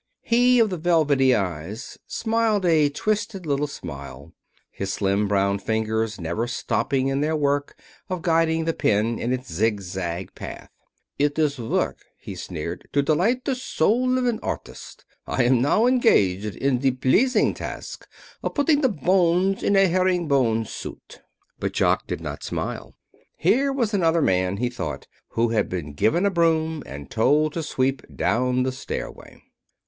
[0.23, 4.33] He of the velvety eyes smiled a twisted little smile.
[4.71, 9.53] His slim brown fingers never stopped in their work of guiding the pen in its
[9.53, 10.71] zigzag path.
[11.19, 15.05] "It is work," he sneered, "to delight the soul of an artist.
[15.27, 18.07] I am now engaged in the pleasing task
[18.41, 21.21] of putting the bones in a herringbone suit."
[21.59, 22.95] But Jock did not smile.
[23.37, 27.61] Here was another man, he thought, who had been given a broom and told to
[27.61, 29.43] sweep down the stairway.